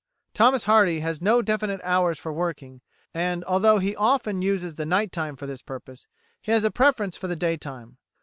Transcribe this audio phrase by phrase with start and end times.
[0.33, 2.81] Thomas Hardy has no definite hours for working,
[3.13, 6.07] and, although he often uses the night time for this purpose,
[6.41, 7.97] he has a preference for the day time.